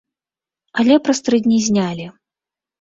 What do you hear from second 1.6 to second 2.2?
знялі.